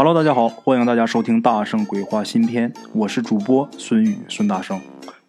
[0.00, 4.80] Hello，大家好，欢迎大家收听《大圣鬼话》新篇，我是主播孙宇孙大圣，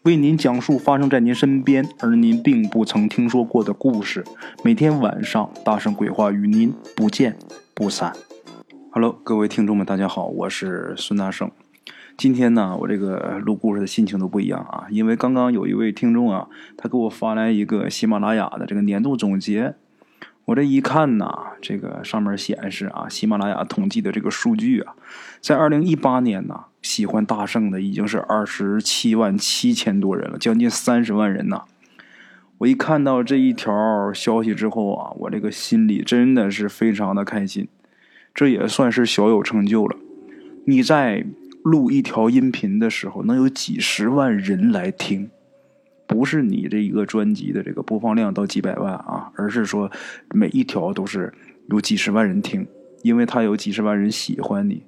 [0.04, 4.24] 为您讲述发生在您身边而您并不曾听说过的故事。
[4.64, 7.36] 每天晚上，《大圣鬼话》与您不见
[7.74, 8.14] 不散。
[8.92, 11.50] Hello，各位听众们，大家好，我是孙大圣。
[12.16, 16.48] 今天呢，我这个录故事的心情都不一样啊，因为刚刚有一位听众啊，
[16.78, 19.74] 他给我发来一个喜马拉雅的这个年度总结。
[20.50, 21.32] 我这一看呐，
[21.62, 24.96] 这个上面显示啊，喜马拉雅统计的这个数据啊，
[25.40, 31.66] 在二零一八年呢，喜欢大圣的已经是二十七万七千多人了，将近三十万人呐。
[32.58, 37.68] 我一看到这一条消息之后啊，我这个心里真的是非常的开心，
[38.34, 39.96] 这也算是小有成就了。
[40.66, 41.28] 你在
[41.62, 45.30] 录一条音频的时候，能有几十万人来听。
[46.10, 49.92] 不是你这一个专辑的这个播放量到几百万啊，而是说
[50.34, 51.32] 每一条都是
[51.68, 52.68] 有几十万人听，
[53.04, 54.82] 因为他有几十万人喜欢你，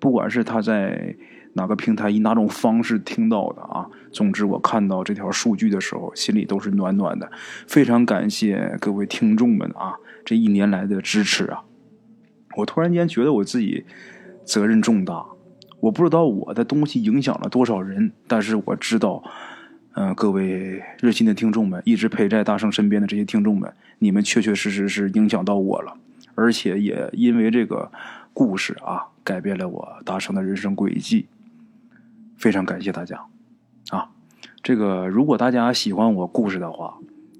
[0.00, 1.14] 不管是他在
[1.52, 7.30] 哪个平台以哪种方式听到的啊，总之我看到这条数据的时候，心里都是暖暖的。
[7.66, 11.64] 非常感谢各位听众们啊，这一年来的支持啊，
[12.56, 13.84] 我突然间觉得我自己
[14.46, 15.26] 责任重大。
[15.80, 19.22] 我不知道我的东西影响了多少人，但是我知道。
[19.94, 25.94] 嗯，各位热心的听众们，一直陪在大圣身边的这些听众们，你们确确实实是影响到我了，
[26.34, 27.92] 而且也因为这个
[28.32, 31.26] 故事啊，改变了我大圣的人生轨迹。
[32.38, 33.26] 非常感谢大家
[33.90, 34.08] 啊！
[34.62, 36.96] 这个如果大家喜欢我故事的话，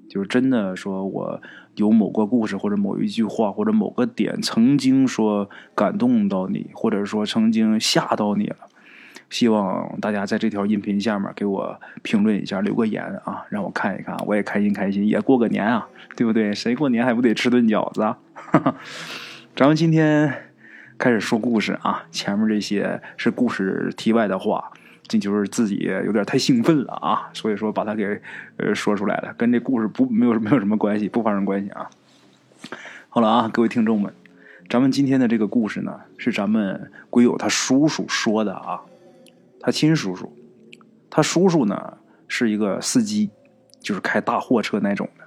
[0.07, 1.41] 就是真的说我
[1.75, 8.57] 有某个故事或者某一句话或者某个点曾经说感动到你，或者说曾经吓到你了。
[9.33, 16.53] 希望大家在这条音频下面给我评论一下，留个言啊，让我看一看，我也开心开心，也过个年啊，对不对？
[16.53, 18.15] 谁过年还不得吃顿饺子啊？
[19.57, 20.31] 咱们今天
[20.99, 24.71] 开始说故事啊，前面这些是故事题外的话，
[25.07, 28.21] 这就是自己有点太兴奋了啊，所以说把它给
[28.75, 31.89] 说出来了，跟这故事不没有没有什么关系，不发生关系啊。
[33.09, 34.13] 好了啊，各位听众们，
[34.69, 38.79] 咱们今天的这个故事呢，是咱们鬼友他叔叔说的啊。
[39.65, 40.35] 他亲叔叔，
[41.09, 41.97] 他叔叔呢
[42.27, 43.29] 是一个司机，
[43.79, 45.23] 就是开大货车那种的。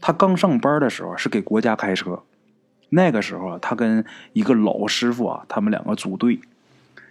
[0.00, 2.22] 他刚上班的时候是给国家开车，
[2.90, 6.40] 那个时候啊他跟一个老师傅啊，他们两个组队。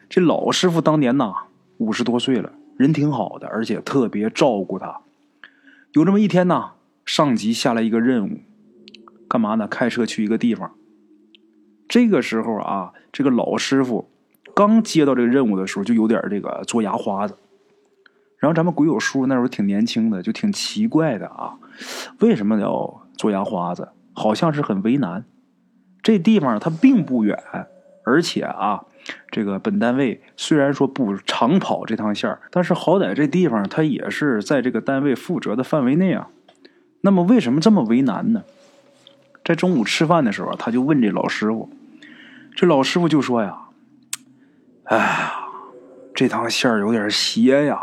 [0.09, 1.34] 这老师傅当年呐
[1.80, 5.02] 五十多岁了，人挺好的，而且特别照顾他。
[5.92, 6.72] 有这么一天呐，
[7.06, 8.40] 上级下来一个任务，
[9.28, 9.68] 干嘛呢？
[9.68, 10.74] 开车去一个地方。
[11.90, 14.08] 这个时候啊，这个老师傅。
[14.56, 17.35] 刚接到这个任务的时候，就有点这个做牙花子。
[18.38, 21.53] 然后咱们鬼友叔那时候挺年轻的，就挺奇怪的啊，
[22.19, 23.89] 为什么要做牙花子？
[24.13, 25.23] 好像是很为难。
[26.01, 27.38] 这地方它并不远，
[28.03, 28.84] 而且啊，
[29.29, 36.29] 这个本单位虽然说不常跑这趟线但是好歹这地方它也是在这个单位负责的范围内啊。
[37.01, 38.44] 那么为什么这么为难呢？
[39.45, 41.69] 在中午吃饭的时候，他就问这老师傅，
[42.56, 43.68] 这老师傅就说呀。
[44.91, 45.31] 哎呀，
[46.13, 47.81] 这趟线有点邪呀，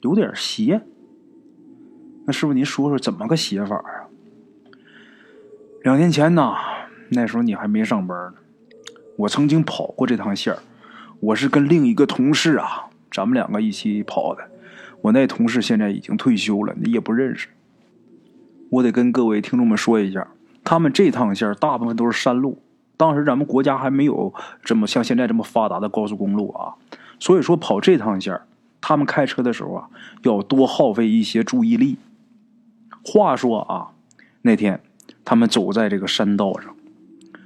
[0.00, 0.80] 有点邪。
[2.24, 4.06] 那师傅，您说说怎么个邪法啊？
[5.82, 6.54] 两年前呢，
[7.08, 8.34] 那时候你还没上班呢，
[9.16, 10.54] 我曾经跑过这趟线
[11.18, 14.48] 我是跟另一个同事啊，咱们两个一起跑的。
[15.00, 17.48] 我那同事现在已经退休了，你也不认识。
[18.70, 20.28] 我得跟各位听众们说一下，
[20.62, 22.62] 他们这趟线大部分都是山路。
[22.96, 26.74] 当时咱们国家还没有这么像现在这么发达的高速公路啊，
[27.18, 28.40] 所以说跑这趟线
[28.80, 29.88] 他们开车的时候啊，
[30.22, 31.98] 要多耗费一些注意力。
[33.04, 33.88] 话说啊，
[34.42, 34.80] 那天
[35.24, 36.74] 他们走在这个山道上，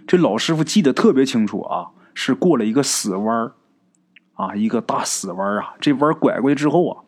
[0.06, 3.52] 这老师傅记得特别清楚啊，是过了一个死弯
[4.34, 7.02] 啊，一个大死弯啊，这弯拐过去之后啊，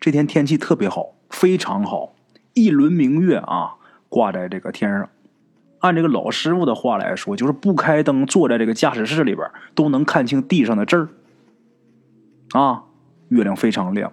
[0.00, 2.14] 这天天气特别好，非常好，
[2.54, 3.74] 一轮明月啊，
[4.08, 5.08] 挂在这个天上。
[5.84, 11.08] 按这个老师傅的话来说，就是不开灯，坐在这个驾驶室里边都能看清地上的字儿。
[12.58, 12.84] 啊，
[13.28, 14.10] 月亮非常亮。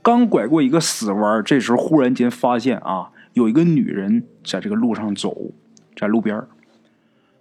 [0.00, 5.52] 刚拐过一个死弯，这时候忽然间发现啊，有一个女人在这个路上走，
[5.94, 6.42] 在路边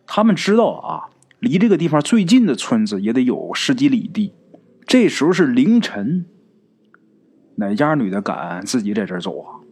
[0.06, 1.07] 他们知道啊，
[1.39, 4.33] 离这个地方最近的村子也得有十几里地。
[4.85, 6.25] 这时候是凌晨，
[7.56, 9.63] 哪家女的敢自己在这走啊？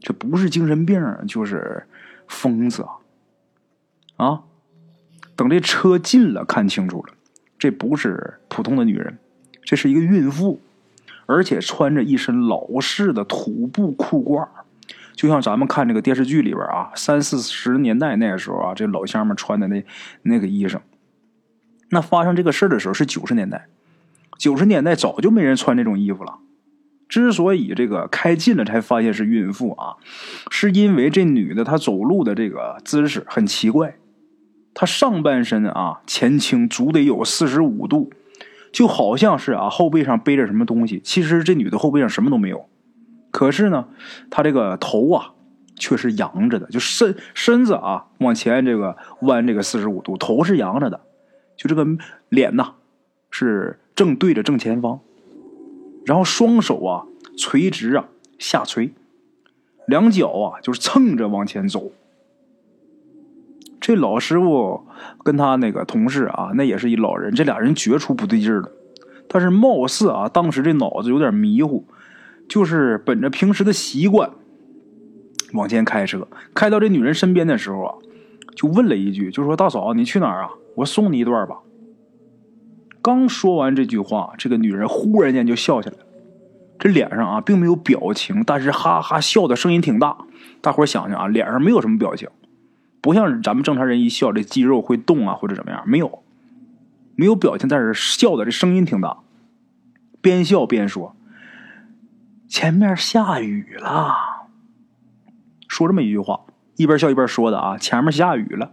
[0.00, 0.98] 这不是精神病，
[1.28, 1.86] 就是
[2.28, 2.88] 疯子啊！
[4.16, 4.42] 啊！
[5.34, 7.14] 等这车近了，看清楚了，
[7.58, 9.18] 这不是普通的女人，
[9.62, 10.60] 这是一个孕妇，
[11.26, 14.48] 而且穿着一身老式的土布裤褂，
[15.14, 19.84] 就像咱们看这个电视剧里边啊，三四十年代那个时候啊，这老乡们穿的那
[20.22, 20.80] 那个衣裳。
[21.90, 23.66] 那发生这个事儿的时候是九十年代，
[24.38, 26.38] 九十年代早就没人穿这种衣服了。
[27.08, 29.94] 之所以这个开近了才发现是孕妇啊，
[30.50, 33.96] 是因为这女的她走路的这个姿势很奇怪，
[34.78, 38.10] 她上半身啊前倾足得有四十五度，
[38.70, 41.00] 就好像是啊后背上背着什么东西。
[41.02, 42.68] 其实这女的后背上什么都没有，
[43.30, 43.88] 可是呢，
[44.28, 45.32] 她这个头啊
[45.76, 51.00] 却是仰着的，就身身子啊往前这个弯这个四十五度，头是仰着的，
[51.56, 51.86] 就这个
[52.28, 52.74] 脸呐
[53.30, 55.00] 是正对着正前方。
[56.04, 57.06] 然后双手啊
[57.38, 58.08] 垂直啊
[58.38, 58.92] 下垂，
[59.86, 61.92] 两脚啊就是蹭着往前走。
[63.86, 64.84] 这老师傅
[65.22, 68.68] 跟他那个同事啊，那也是一老人，这俩人觉出不对劲了。
[69.28, 71.86] 但是貌似啊，当时这脑子有点迷糊，
[72.48, 74.28] 就是本着平时的习惯
[75.52, 76.26] 往前开车。
[76.52, 77.94] 开到这女人身边的时候啊，
[78.56, 80.50] 就问了一句，就说：“大嫂，你去哪儿啊？
[80.74, 81.58] 我送你一段吧。”
[83.00, 86.02] 刚说完这句话，这个女人忽然间就笑起来了，
[86.80, 90.16] 这脸上啊并没有表情，但是哈哈笑的声音挺大。
[90.60, 92.28] 大伙想想啊，脸上没有什么表情，
[93.06, 96.24] 不像咱们正常人一笑这肌肉会动啊或者怎么样，没有，
[97.14, 99.18] 没有表情，但是笑的这声音挺大，
[100.20, 101.14] 边笑边说
[102.50, 104.48] ：“前面下雨了。”
[105.70, 106.40] 说这么一句话，
[106.74, 108.72] 一边笑一边说的啊，前面下雨了。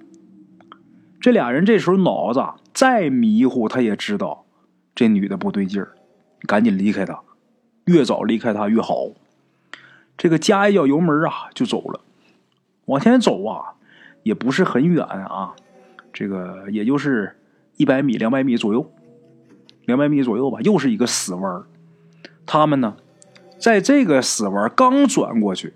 [1.22, 2.44] 这俩人这时候脑子。
[2.74, 4.46] 再迷糊，他也知道
[4.96, 5.94] 这女的不对劲儿，
[6.48, 7.20] 赶紧离开她，
[7.86, 9.10] 越早离开她越好。
[10.18, 12.02] 这个加一脚油门啊，就走了。
[12.86, 13.76] 往前走啊，
[14.24, 15.54] 也不是很远啊，
[16.12, 17.36] 这个也就是
[17.78, 18.92] 一百米、两百米左右，
[19.86, 20.60] 两百米左右吧。
[20.62, 21.64] 又是一个死弯
[22.46, 22.98] 他们呢，
[23.60, 25.74] 在这个死弯刚转过去，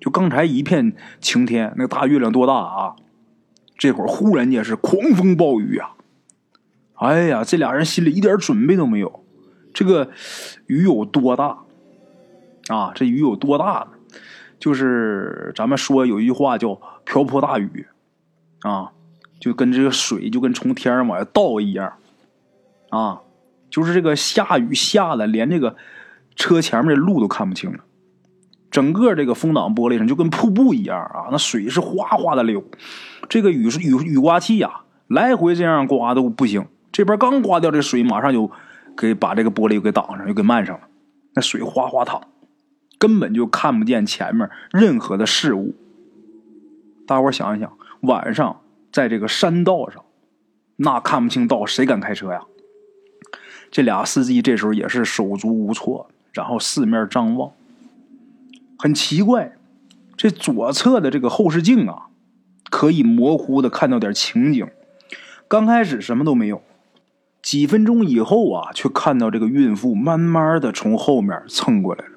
[0.00, 2.96] 就刚才一片晴天，那个大月亮多大啊！
[3.76, 5.96] 这会儿忽然间是狂风暴雨啊！
[6.94, 9.22] 哎呀，这俩人心里一点准备都没有。
[9.74, 10.10] 这个
[10.66, 11.58] 雨有多大
[12.68, 12.92] 啊？
[12.94, 13.95] 这雨有多大呢？
[14.58, 17.86] 就是咱们说有一句话叫“瓢泼大雨”，
[18.62, 18.92] 啊，
[19.40, 21.92] 就跟这个水就跟从天上往下倒一样，
[22.90, 23.20] 啊，
[23.70, 25.76] 就是这个下雨下的连这个
[26.34, 27.80] 车前面的路都看不清了，
[28.70, 32.64] 整个这个风挡玻璃上就跟瀑布一样啊，那水是哗哗的流。
[33.28, 36.66] 这个雨是雨雨刮器呀，来回这样刮都不行。
[36.92, 38.50] 这边刚刮掉这水，马上就
[38.96, 40.82] 给把这个玻璃给挡上，又给漫上了。
[41.34, 42.22] 那水哗哗淌，
[42.98, 45.74] 根本就看不见前面任何的事物。
[47.06, 48.60] 大伙想一想，晚上
[48.90, 50.02] 在这个山道上，
[50.76, 52.42] 那看不清道，谁敢开车呀？
[53.70, 57.52] 这俩司机这时候也是手足无措，然后四面张望。
[58.78, 59.56] 很奇怪，
[60.16, 62.06] 这左侧的这个后视镜啊，
[62.70, 64.66] 可以模糊的看到点情景。
[65.48, 66.62] 刚开始什么都没有。
[67.42, 72.15] 几分钟以后啊，却看到这个孕妇慢慢的从后面蹭过来了。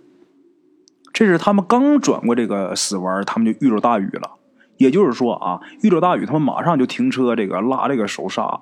[1.20, 4.38] 这是他们刚转过这个死弯，他们就遇着大雨了。
[4.78, 8.62] 也就是说啊，遇着大雨，他们马上就停车，这个拉这个手刹。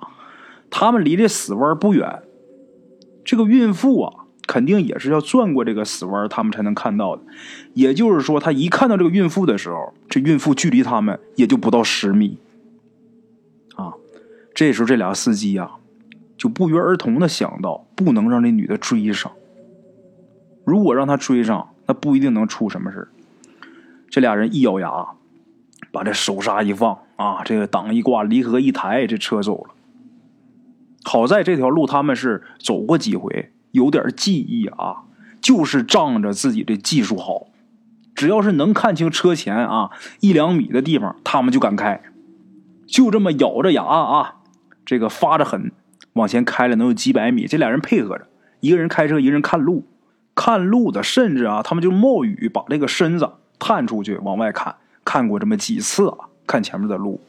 [0.72, 2.24] 他们离这死弯不远，
[3.24, 7.22] 这个孕妇啊，肯定也是要转过这个死弯，他们才能看到的。
[7.76, 12.40] 也就是说，他一看到这个孕妇的时候，这孕妇距离他们也就不到十米。
[13.76, 13.94] 啊，
[14.56, 15.74] 这时候这俩司机啊。
[16.36, 19.32] 就不约而同的想到，不能让这女的追上。
[20.66, 23.08] 如果让她追上，那不一定能出什么事
[24.10, 25.08] 这俩人一咬牙，
[25.92, 29.74] 把这手刹一放，啊，这个档一挂，离合一抬，这车走了。
[31.04, 35.04] 好在这条路他们是走过几回，有点记忆啊，
[35.42, 37.48] 就是仗着自己的技术好，
[38.14, 42.02] 只要是能看清车前啊一两米的地方，他们就敢开，
[42.86, 44.36] 就这么咬着牙啊，
[44.86, 45.72] 这个发着狠。
[46.14, 48.28] 往前开了能有几百米，这俩人配合着，
[48.60, 49.86] 一个人开车，一个人看路，
[50.38, 53.28] 看路的，甚至啊，他们就冒雨把这个身子
[53.58, 57.20] 探出去往外看，看过这么几次啊，看前面的路。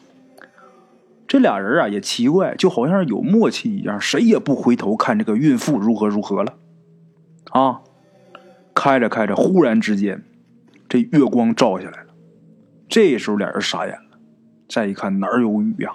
[1.27, 6.55] 这俩人啊也奇怪，就好像是有默契一样，谁也不回头看这个孕妇如何如何了。
[7.51, 7.81] 啊，
[8.75, 10.23] 开着开着，忽然之间，
[10.87, 12.09] 这月光照下来了，
[12.91, 14.19] 这时候俩人傻眼了，
[14.69, 15.93] 再一看哪儿有雨呀？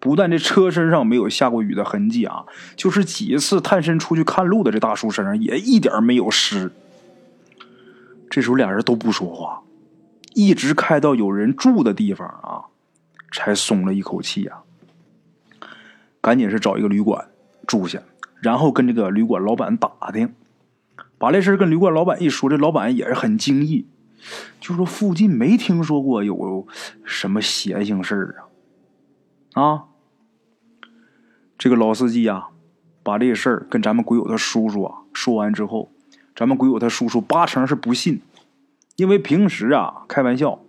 [0.00, 2.44] 不但这车身上没有下过雨的痕迹啊，
[2.76, 6.70] 就是几次探身出去看路的这大叔身上也一点没有湿。
[8.30, 9.62] 这时候俩人都不说话，
[10.34, 12.70] 一直开到有人住的地方啊，
[13.32, 14.60] 才松了一口气呀。
[16.20, 17.28] 赶紧是找一个旅馆
[17.66, 18.00] 住下，
[18.40, 20.34] 然后跟这个旅馆老板打听，
[21.16, 23.86] 把这事跟旅馆老板一说，这老板也是很惊异，
[24.60, 26.66] 就说附近没听说过有
[27.04, 28.44] 什么邪性事儿啊。
[29.54, 29.84] 啊，
[31.58, 32.50] 这个老司机啊，
[33.02, 35.90] 把这事儿跟咱们鬼友他叔叔啊说完之后，
[36.36, 38.22] 咱们鬼友他叔叔八成是不信，
[38.94, 40.60] 因为平时啊开玩笑，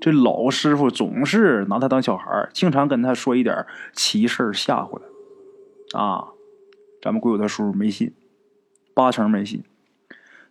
[0.00, 4.98] 这老师傅总是拿他当小孩经常跟他说一点奇事吓唬
[5.92, 6.28] 他，啊，
[7.02, 8.14] 咱们鬼友他叔叔没信，
[8.94, 9.62] 八成没信。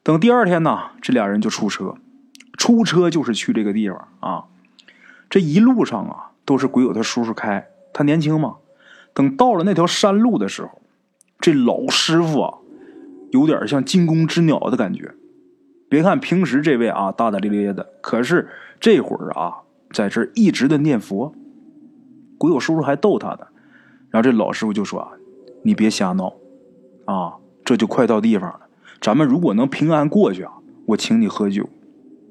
[0.03, 1.95] 等第二天呢，这俩人就出车，
[2.55, 4.45] 出车就是去这个地方啊。
[5.29, 8.57] 这一路上啊，都是鬼友他叔叔开，他年轻嘛。
[9.17, 10.79] 等到了那条山路的时候，
[11.39, 12.59] 这老师傅啊，
[13.31, 15.11] 有点像惊弓之鸟的感觉。
[15.89, 18.47] 别看平时这位啊大大咧咧的，可是
[18.79, 21.33] 这会儿啊，在这一直的念佛。
[22.37, 23.47] 鬼友叔叔还逗他呢，
[24.11, 25.09] 然后这老师傅就说：“啊，
[25.63, 26.35] 你别瞎闹，
[27.05, 28.67] 啊，这就快到地方了。
[29.01, 30.51] 咱们如果能平安过去啊，
[30.89, 31.67] 我请你喝酒。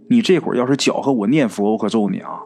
[0.08, 2.42] 你这会儿要是搅和我念佛，我可揍你啊！”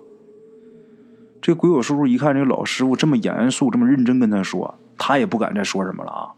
[1.40, 6.30] 这鬼友叔叔一看这个老师傅这么严肃、这么认真跟他说，他也不敢再说什么了啊。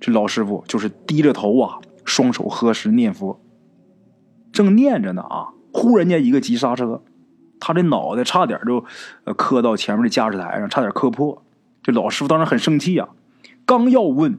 [0.00, 3.38] 这老师傅就是低着头啊，双手合十念佛，
[4.50, 7.02] 正念着呢啊，忽然间一个急刹车，
[7.60, 8.84] 他的脑袋差点就
[9.34, 11.42] 磕到前面的驾驶台上，差点磕破。
[11.82, 13.10] 这老师傅当时很生气啊，
[13.66, 14.38] 刚要问，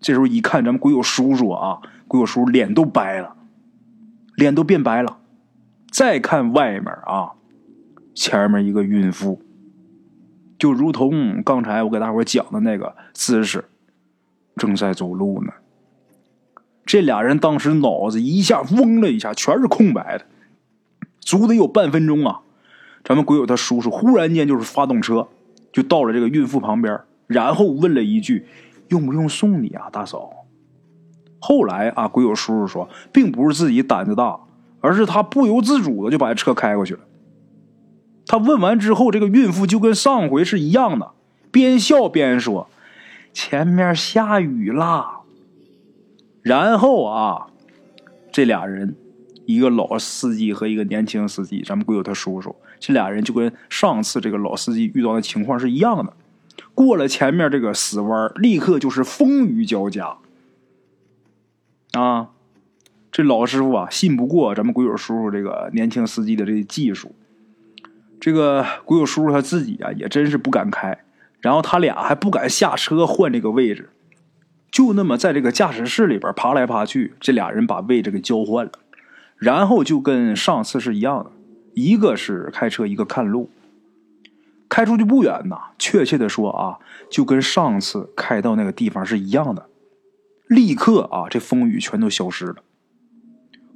[0.00, 3.34] 这时候一看咱们鬼友叔叔啊，鬼友叔叔脸都白了，
[4.36, 5.18] 脸都变白了。
[5.90, 7.32] 再看外面啊。
[8.14, 9.40] 前面一个孕妇，
[10.58, 13.64] 就如同刚才我给大伙讲的那个姿势，
[14.56, 15.52] 正在走路呢。
[16.86, 20.26] 这俩人当时脑子一下嗡了一下，全是空白的，
[21.18, 22.42] 足得有半分钟啊。
[23.02, 25.28] 咱们鬼友他叔叔忽然间就是发动车，
[25.72, 28.46] 就到了这个孕妇旁边，然后问了一句
[28.88, 30.30] ：“用不用送你啊，大嫂？”
[31.40, 34.38] 后来啊，鬼友叔叔说，并不是自己胆子大，
[34.80, 37.00] 而是他不由自主的就把车开过去了。
[38.26, 41.12] 他问完之后，这个孕妇就跟上回是一样的，
[41.50, 42.68] 边笑边说
[43.34, 45.20] ：“前面下雨啦。”
[46.42, 47.46] 然后啊，
[48.32, 48.96] 这俩人，
[49.46, 56.12] 一个老司机和一个年轻司机，咱们鬼友他叔叔，这俩人就跟上次这个老司机遇到的情况是一样的。
[56.74, 60.16] 过了前面这个死弯，立刻就是风雨交加。
[61.92, 62.30] 啊，
[63.12, 67.14] 这老师傅啊，信不过咱们鬼友叔叔这个年轻司机的这技术。
[68.24, 70.98] 这个鬼友叔叔他自己啊，也真是不敢开，
[71.42, 73.90] 然后他俩还不敢下车换这个位置，
[74.70, 77.12] 就那么在这个驾驶室里边爬来爬去。
[77.20, 78.72] 这俩人把位置给交换了，
[79.36, 81.32] 然后就跟上次是一样的，
[81.74, 83.50] 一个是开车，一个看路。
[84.70, 86.78] 开出去不远呐，确切的说啊，
[87.10, 89.66] 就跟上次开到那个地方是一样的。
[90.46, 92.62] 立刻啊，这风雨全都消失了。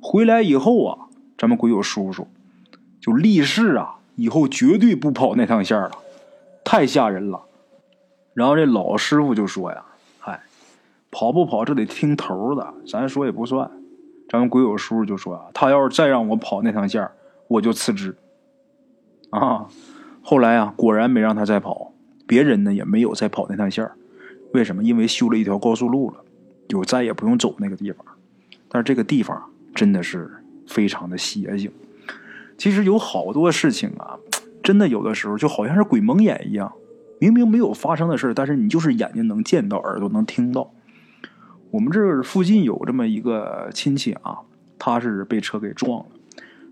[0.00, 2.26] 回来以后啊，咱们鬼友叔叔
[2.99, 3.97] 就立誓啊。
[4.19, 5.93] 以后绝对不跑那趟线了，
[6.65, 7.41] 太吓人了。
[8.35, 9.85] 然后这老师傅就说呀
[10.19, 10.43] ：“嗨，
[11.09, 13.71] 跑不跑这得听头的，咱说也不算。”
[14.29, 17.09] 咱们鬼友叔叔就说啊：“他要是再让我跑那趟线，
[17.47, 18.17] 我就辞职。”
[19.31, 19.69] 啊，
[20.21, 21.93] 后来啊，果然没让他再跑，
[22.27, 23.89] 别人呢也没有再跑那趟线
[24.53, 24.83] 为什么？
[24.83, 26.17] 因为修了一条高速路了，
[26.69, 28.05] 就再也不用走那个地方。
[28.69, 30.29] 但是这个地方真的是
[30.67, 31.71] 非常的邪性。
[32.59, 34.19] 其实有好多事情啊，
[34.62, 36.73] 真的有的时候就好像是鬼蒙眼一样，
[37.21, 40.73] 明明没有发生的事但是你就是眼睛能见到，耳朵能听到。
[41.71, 44.38] 我们这附近有这么一个亲戚啊，
[44.79, 46.07] 他是被车给撞了，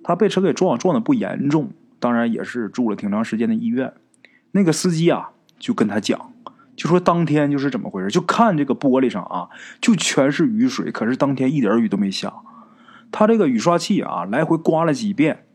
[0.03, 3.93] 他被车给撞，撞的不严重，当然也是住了挺长时间的医院。
[4.53, 6.33] 那个司机啊，就跟他讲，
[6.75, 9.49] 就说当天就是怎么回事，就看这个玻璃上啊，
[9.81, 12.33] 就全是雨水，可是当天一点雨都没下，
[13.13, 15.46] 他这个雨刷器啊，来回刮了几遍。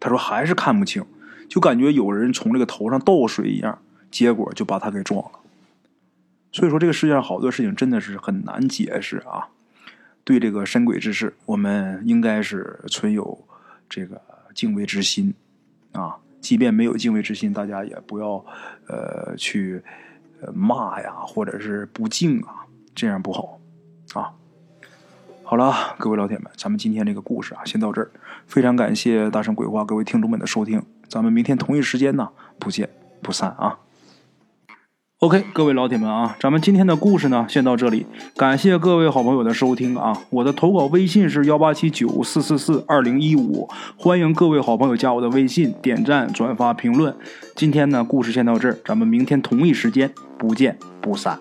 [0.00, 1.04] 他说还是看不清，
[1.48, 3.78] 就感觉有人从这个头上倒水一样，
[4.10, 5.38] 结果就把他给撞了。
[6.50, 9.48] 所以说，这个世界上好多事情真的是很难解释啊。
[10.24, 13.46] 对这个神鬼之事，我们应该是存有
[13.88, 14.20] 这个
[14.54, 15.34] 敬畏之心
[15.92, 16.16] 啊。
[16.40, 18.44] 即便没有敬畏之心，大家也不要
[18.88, 19.82] 呃去
[20.54, 23.60] 骂呀，或者是不敬啊，这样不好
[24.14, 24.32] 啊。
[25.50, 28.12] 好了，各位老铁们，咱们今天这个故事啊，先到这儿。
[28.46, 32.28] 非常感谢大圣鬼话各位听众们的收听，咱们明天同一时间呢，
[32.60, 32.88] 不见
[33.20, 33.80] 不散啊
[35.18, 38.06] ！OK，各位老铁们啊，咱们今天的故事呢，先到这里。
[38.36, 40.16] 感谢各位好朋友的收听啊！
[40.30, 47.12] 我的投稿微信是幺八七九四四四二零一五，欢迎各位好朋友加我的微信，点赞、转发、评论。
[47.56, 51.40] 今天呢，故事先到这儿，咱们明天同一时间不见不散。